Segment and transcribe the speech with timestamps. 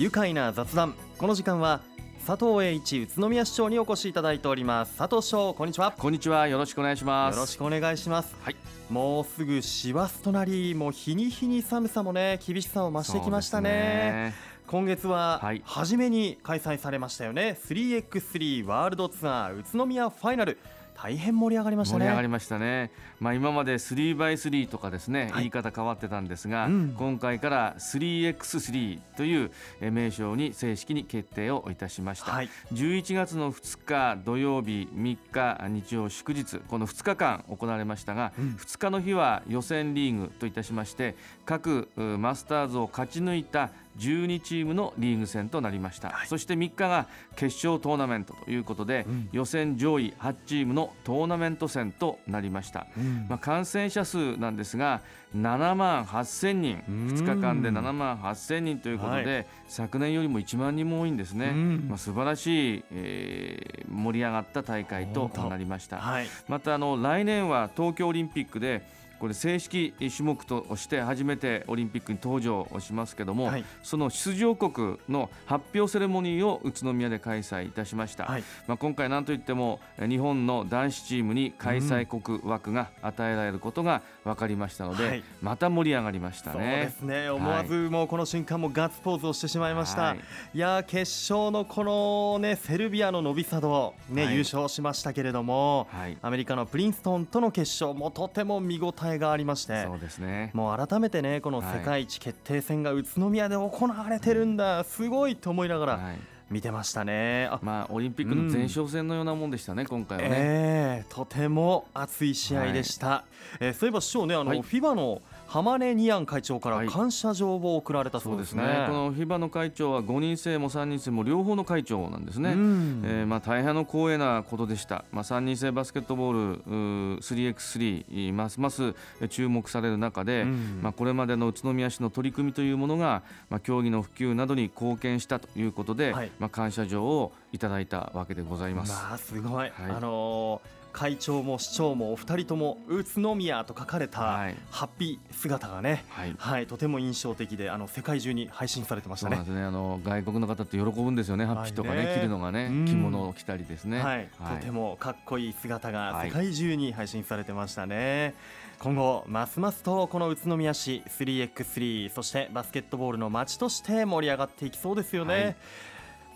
[0.00, 0.94] 愉快な雑談。
[1.18, 1.82] この時間は
[2.26, 4.96] 佐藤栄一宇都宮市長にお越しいただいております。
[4.96, 5.92] 佐藤市長こんにちは。
[5.92, 6.48] こんにちは。
[6.48, 7.34] よろしくお願いします。
[7.34, 8.34] よろしくお願いします。
[8.40, 8.56] はい。
[8.88, 14.32] もうすぐ師走となりもう日に日に寒さもね厳しさを増してきましたね。
[14.68, 15.60] 今月ははい。
[15.66, 20.56] 初めに開催されましたよね、3x3 ワールドツアー宇都宮ファイナル
[21.02, 22.00] 大変盛り上がりましたね。
[22.00, 22.90] 盛り上がりましたね、
[23.20, 25.44] まあ、今まで 3x3 とかですね、はい。
[25.44, 26.94] 言い方変わってたんですが、うん。
[26.98, 29.50] 今回から 3x3 という
[29.80, 32.50] えー名称に正式に決定をいたしました、はい。
[32.74, 38.56] 11月の2日土曜日3日日曜祝日この2日間行われましたが、うん。
[38.60, 46.26] 2日の日は予選リーグといたしまして各うマスターズを勝ち抜いた12チームのリーグ戦となりました、はい。
[46.26, 49.28] そして3日が決勝トーナメントということで、うん。
[49.32, 53.26] 予選上位8チームのトーナメント戦となりました、うん。
[53.28, 55.00] まあ、感染者数なんですが
[55.36, 57.06] 7万8000人うん。
[57.08, 61.86] 2日間で7万8000人ということで、昨年よりも1万人も多いんですね、うん。
[61.88, 65.98] まあ、素晴らしい、えー盛り上がった大会となりました。
[65.98, 66.26] はい。
[66.48, 68.82] またあの来年は東京オリンピックで
[69.20, 73.64] これ正式種目として初めてオリンピックに登場をしますけども、はい。
[73.82, 78.44] その出場国の発表セレモニーを宇都宮で開催いたしました、はい。
[78.66, 85.24] まあ、今回なんといってもえ日本の男子チームに開催国枠が与えられることが分かりましたので、はい。
[85.42, 86.94] また盛り上がりましたそうでね。
[86.98, 90.20] すね思わずもうこの瞬間もガッツポーズをしてしまいました、はい。
[90.54, 91.00] い、やー決
[91.32, 94.34] 勝のこのねセルビアのノビサドね、はい。
[94.34, 100.50] 優勝しましたけれどもはい、アメリカのプリンストンとの決勝もとても見応えがありましてそうですね。
[100.54, 106.18] もう改めてねこの世界一決定戦が宇都宮で行われてるんだ、すごいと思いながらはい、
[106.50, 107.48] 見てましたね。
[107.50, 110.30] あまあオリンピックの前哨戦のようなもんでしたね、今回はね。
[110.32, 113.24] えーとても熱い試合でした、
[113.58, 114.60] えーそういえば市長ねあの、はい。
[114.60, 118.42] FIBA の浜根ニアン会長からはい感謝状を贈られたそそううでね。
[118.42, 118.84] ですすね。
[118.86, 122.52] この FIBA の会長は5人制も3人制も両方の会長なんですね。
[122.52, 128.94] うんえーまあ、大変の光栄なことでした、まあ、3人制バスケットボールうー 3x3 ますます
[129.28, 138.92] 注目される中で、うんまあ、これまでの宇都宮市の取り組みというものが、まあ、競技の普及などに貢献したということで、はいまあ、感謝状をいただいたわけでございます。
[138.92, 144.56] まあすごい、はいあのー会長も市長もお二人とも宇都宮と書かれたはい。
[144.70, 146.34] ハッピー姿がね、はい。
[146.38, 149.36] はい、とても印象的であの世界中に配信されてましたね。
[149.36, 149.54] そうなん。
[149.54, 149.64] ですね。
[149.64, 154.00] あの外国の方って喜ぶんですよね、ハッピーとかね、着るのがねうん、着物を着たりですね。
[154.00, 154.28] はい、
[154.60, 156.28] とてもかっこいい姿がはい。
[156.28, 158.34] 世界中に配信されてましたね、
[158.78, 165.56] 今後ますますとこの宇都宮市 3x3 そしてバスケットボールの街として盛り上がっていきそうですよね、はい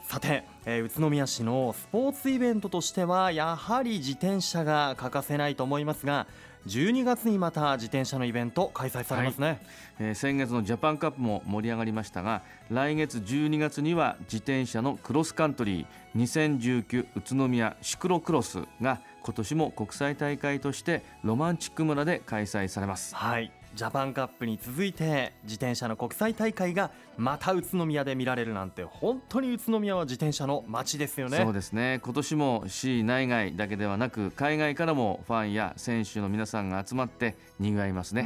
[0.05, 6.27] さて、えー宇都宮市のスポーツイベントとしてはやはり自転車が欠かせないと思いますが
[6.67, 9.61] 12月にまた自転車のイベント開催されますね、
[9.99, 23.15] えー先月のジャパンカップも盛り上がりましたが来月12月には自転車のクロスカントリー2019宇都宮シクロクロスが今年も国際大会としてロマンチック村で開催されます。
[23.15, 31.39] はいジャパンカップに続いて自転車の国際大会がまた宇都宮で見られるなんて本当に宇都宮は自転車の街ですよね。
[31.39, 32.01] そうですね。
[32.05, 38.23] 今年も市内外だけではなく海外からもファンや選手の皆さんが集まって賑わいますね。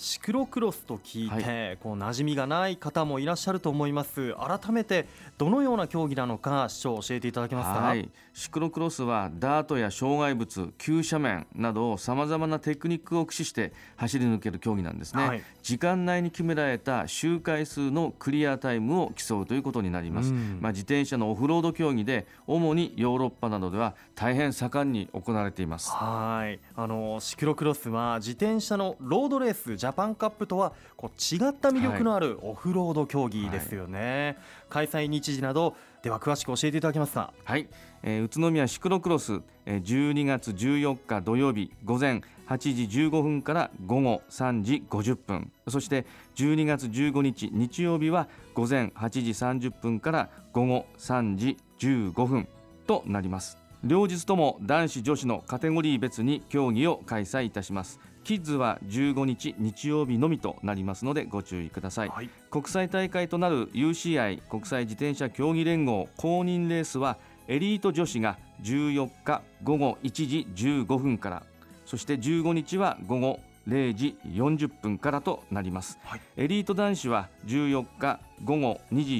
[0.00, 4.34] うんシクロクロスと聞いて、こう馴染みがない方もいらっしゃると思います。
[4.34, 5.06] 改めて
[5.36, 7.86] どのような競技なのか市長教えていただけますか？
[7.86, 15.42] はい、シクロクロスはダートや障害物急斜面などさまざまなテクニックを駆使して走り抜ける競技なんですね、はい。
[15.62, 20.58] 時間内に決められた周回数のクリアタイムを競うということになります、うん。
[20.62, 25.90] まあ、自転車のオフロード競技で主にヨーロッパなどでは大変盛んに行われています。
[25.90, 26.58] はい。
[26.74, 37.32] あのシクロクロスは自転車のロードレースジャパンカップとはこう違った魅力のあるオフロード競技ですよね、開催日時などでは詳しく教えていただけますか？
[37.44, 37.68] はい、
[38.02, 46.06] えー宇都宮シクロクロス、えー12月14日土曜日午前8時15分から午後3時50分そして
[46.36, 49.30] 12月15日日曜日は午前8時
[49.68, 52.48] 30分から午後3時15分
[52.86, 53.58] となります。
[53.82, 57.98] 両日とも男子女子のカテゴリー別に競技を開催いたします。
[58.24, 62.08] キッズは15日日曜日のみとなりますのでご注意ください。
[62.08, 62.30] はい。
[62.50, 67.18] 国際大会となる UCI 国際自転車競技連合公認レースは
[67.48, 71.42] エリート女子が14日午後1時15分から
[71.86, 76.20] そして15日は午後0時40分からとなります、はい。
[76.36, 79.16] エリート男子は14日午後2時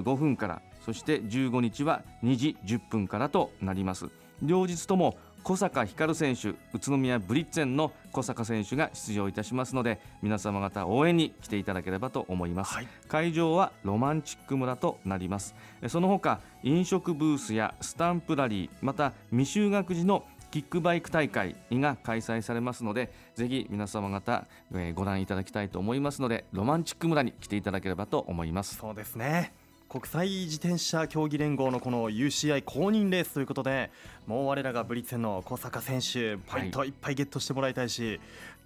[0.00, 4.08] 45分からそして15日は2時10分からとなります。
[4.42, 15.54] 両日とも小坂光選手宇都宮ブリッツェンの小坂選手が出場いたしますので皆様方応援に来ていただければと思います、はい、会場はロマンチック村となります。
[15.88, 28.76] その他飲食ブースやスタンプラリーまた未就学児のキックバイク大会が開催されますのでぜひ皆様方、えご覧いただきたいと思いますのでロマンチック村に来ていただければと思います。
[28.76, 29.52] そうですね
[29.94, 33.92] 国際自転車競技連合のこの UCI 公認レースということで
[34.26, 38.20] もう我らがブリッツェンの小坂選手ポイントいっぱいゲットしてもらいたいし、はい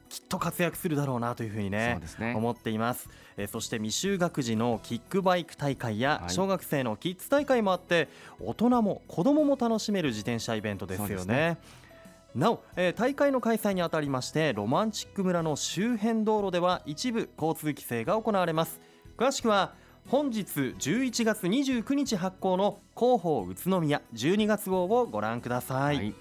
[0.08, 8.08] きっと活躍するだろうなというふうにね、ね、思っています、えー、そして未就学児のキックバイク大会や小学生のキッズ大会もあって、
[8.40, 11.58] 大人も子供も楽しめる自転車イベントですよね。
[12.34, 18.80] なお、えー、大会の開催にあたりましてロマンチック村の周辺道路では一部交通規制が行われます。
[19.18, 19.74] 詳しくは
[20.10, 20.40] 本日
[20.78, 26.14] 11月29日発行の広報宇都宮12月号をご覧ください、はい、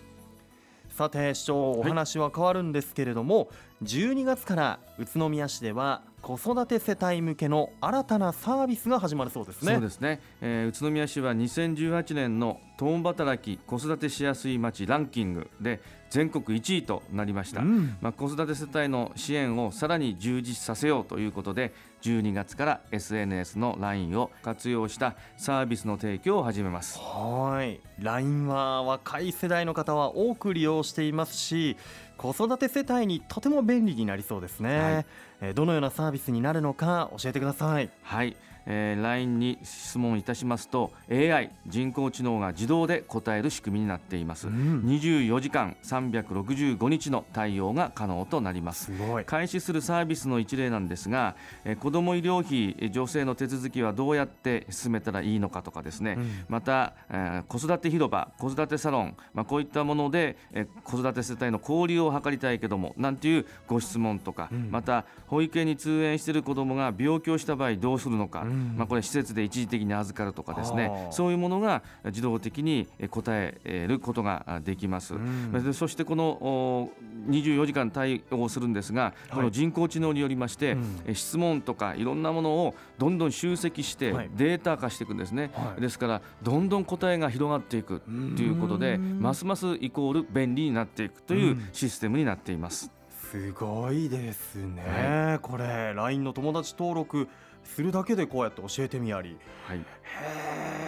[0.90, 3.44] さて市長お話は変わるんですけれども、は
[3.84, 9.72] い、12月から宇都宮市では子育て世帯向けの新たなサービスが始まるそうですね。
[9.72, 27.00] そうですね、えー、宇都宮市は2018年の共働き子育てしやすい町ランキングで全国1位となりました、うん、まあ、子育て世帯の支援をさらに充実させようということで12月から SNS の LINE を活用したサービスの提供を始めます。
[27.00, 27.80] はい。
[28.00, 31.78] LINE は若い世代の方は多く利用していますし
[32.18, 35.06] 子育て世帯にとても便利になりそうですね、
[35.40, 37.90] はい、どのようなサービスになるのか教えてください。
[38.02, 38.36] はい
[38.68, 48.92] えー、LINE に質問いたしますと AI 人工知能が自動で答える仕組みになっています、うん、24時間365日の対応が可能となります。
[49.26, 68.46] 開始するサービスの一例なんですが、えー、子ども医療費助成の手続きはどうやって進めたらいいのかとかですね、うん、また、えー、子育て広場子育てサロン、まあ、こういったもので、えー、子育て世帯の交流を図りたいけどもなんていうご質問とか、うん、また保育園に通園している子どもが病気をした場合どうするのか、
[68.76, 71.08] まあ、これ施設で一時的に預かるとかですね。
[71.12, 76.90] そういうものが自動的に答えることができます、うん、そしてこの
[77.30, 80.78] 24時間対応するんですが、この人工知能によりまして、
[81.08, 88.02] うん、質問とかいろんなものをどんどん集積してデータ化していくんですね、はい、ですからどんどん答えが広がっていく
[88.36, 92.97] ということでますますイコール便利になっていくというシステムになっています。
[93.32, 94.84] すごいですね、
[95.30, 97.28] はい、これ LINE の友達登録
[97.64, 99.38] するだけでこうやって教えてみやり、
[99.68, 99.84] はい、へ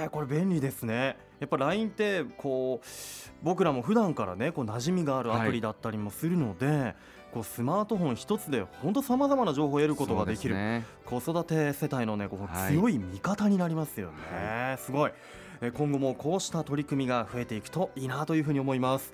[0.06, 1.18] えこれ便利ですね。
[1.42, 2.88] やっぱ LINE ってこう
[3.44, 6.96] 僕らも普段からねこう馴染みがあるアプリだったりもするので、はい、
[7.34, 14.14] こうスマートフォン一つで本当さまざまな情報を得ることができる、ね、子育て世帯のねこう強い味方になりますよね、
[14.70, 15.12] はい、すごい。
[15.74, 19.12] 今後もこうした取り組みが増えていくといいなというふうに思います。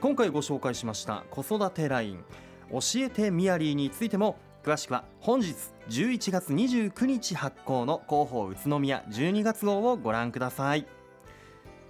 [0.00, 2.24] 今回ご紹介しました子育て LINE
[2.72, 5.54] 教えてミヤリーについても詳しくは本日
[5.90, 10.86] 11月29日発行の広報宇都宮12月号をご覧ください。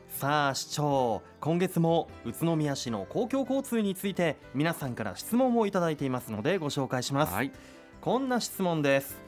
[0.08, 7.52] さあ市長今月も宇都宮市の公共交通について皆さんから質問をいただいていますのでご紹介します、はい、
[8.00, 9.22] こんな質問です。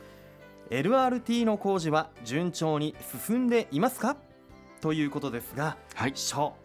[0.70, 2.96] LRT の工事は順調に
[3.26, 4.16] 進んでいますか？
[4.80, 6.14] ということですが、はい、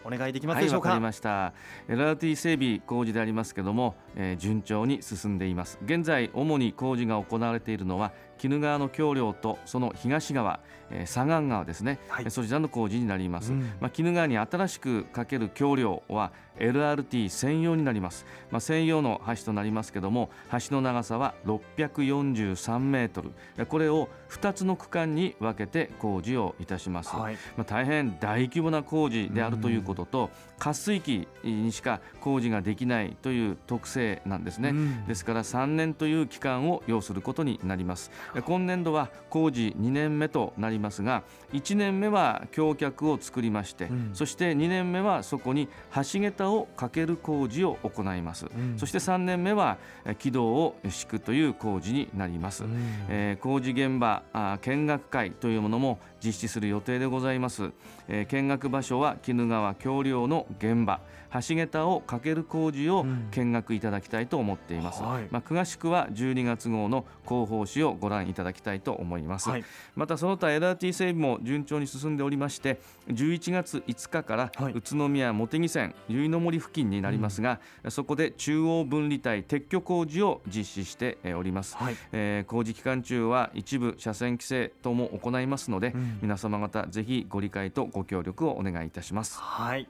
[0.04, 0.90] お願いできますでしょうか？
[0.90, 1.54] はい、かりました。
[1.88, 5.80] LRT 整備工事でありますけども、えー、順調に進んでいます。
[5.84, 8.12] 現在主に工事が行われているのは
[8.44, 10.60] 鬼怒川の橋梁とその東側、
[10.92, 13.54] えー、左岸側ですね、はい、そちらの工事になります。
[13.54, 23.32] うん、まあ鬼怒川に新しく架ける橋梁は LRT 専用になります、まあ、専用の橋となりますけども橋の長さは643メートル。
[23.68, 34.74] これを2つの区間に分けて工事をいたします、はい、まあ、大変大規模な工事であるということと渇水期にしか工事ができないという特性なんですね、
[35.08, 38.12] ですから3年という期間を要することになります。
[38.46, 41.24] 今年度は工事2年目となりますが
[41.54, 49.78] 1年目は橋脚を作りまして、うん、そして2年目はそこに橋桁をかける工事を行います、うん、そして3年目は
[50.18, 52.72] 軌道を敷くという工事になります、うん、
[53.10, 57.72] えー、工事現場あ見学会というものも実施する予定でございます、
[58.08, 61.00] えー、見学場所は鬼怒川橋梁の現場。
[61.32, 69.64] 橋桁をかける工事を見学いただきたいと思っています、うんはい、まあ、詳しくは12月号の広報誌をご覧いただきたいと思います、はい、
[69.96, 89.40] またその他 LRT 整備も順調に進んでおりまして11月5日から宇都宮茂木線由比の森付近になりますが、うん、そこで中央分離帯撤去工事を実施しております、はい、えー、工事期間中は一部車線規制等も行いますので、うん、皆様方ぜひご理解とご協力をお願いいたします。
[89.40, 89.88] はい。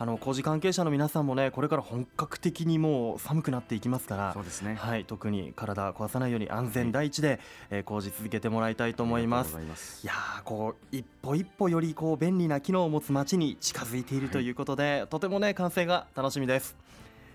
[0.00, 4.76] あの工事関係者の皆さんもねこれから本格的にもう寒くなっていきますからそうですね。
[4.76, 9.60] はい、特に体壊さないように安全第一で、えー工事続けてもらいたいと思います。
[9.60, 10.04] います。
[10.04, 16.76] いやーこう一歩一歩よりこう便利な機能を持つ街に近づいているということで、とてもね完成が楽しみです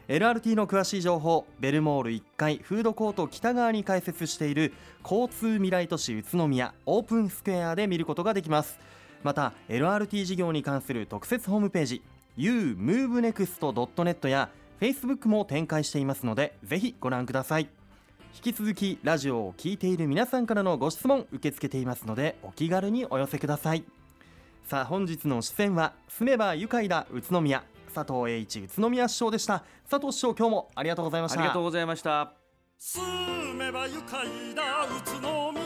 [0.10, 8.80] LRT の詳しい情報ベルモール1階フードコート北側に開設している交通未来都市宇都宮オープンスクエアで見ることができます。
[9.24, 12.02] また LRT 事業に関する特設ホームページ
[12.38, 14.50] umovenext.net や
[14.82, 17.70] Facebook も展開していますのでぜひご覧ください。
[18.36, 23.86] 引き続きラジオを聞いている皆さんからのご質問受け付けていますのでお気軽にお寄せください。
[24.68, 27.64] さあ本日の出演は住めば愉快だ宇都宮。
[27.94, 29.64] 佐藤栄一宇都宮市長でした。
[29.90, 31.40] 佐藤市長今日もありがとうございました。
[31.40, 32.34] ありがとうございました。
[32.78, 35.62] 住めば愉快だ宇都宮